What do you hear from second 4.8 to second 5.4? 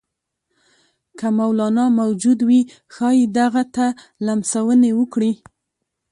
وکړي.